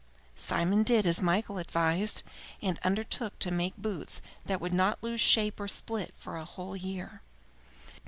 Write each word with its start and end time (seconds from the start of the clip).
Simon 0.33 0.81
did 0.81 1.05
as 1.05 1.21
Michael 1.21 1.59
advised, 1.59 2.23
and 2.59 2.79
undertook 2.83 3.37
to 3.37 3.51
make 3.51 3.77
boots 3.77 4.19
that 4.47 4.59
would 4.59 4.73
not 4.73 4.97
lose 5.03 5.21
shape 5.21 5.59
or 5.59 5.67
split 5.67 6.11
for 6.17 6.37
a 6.37 6.43
whole 6.43 6.75
year. 6.75 7.21